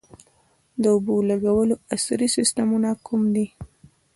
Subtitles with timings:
[0.81, 3.45] د اوبو لګولو عصري سیستمونه کوم دي؟